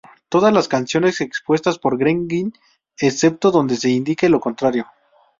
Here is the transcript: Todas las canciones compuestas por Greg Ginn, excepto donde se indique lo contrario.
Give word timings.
Todas 0.29 0.51
las 0.51 0.67
canciones 0.67 1.19
compuestas 1.19 1.77
por 1.77 1.95
Greg 1.95 2.25
Ginn, 2.27 2.53
excepto 2.97 3.51
donde 3.51 3.75
se 3.75 3.91
indique 3.91 4.29
lo 4.29 4.39
contrario. 4.39 4.87